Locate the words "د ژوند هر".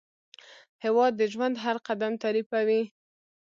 1.17-1.77